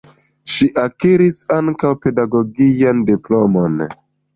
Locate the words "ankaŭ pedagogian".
1.59-3.09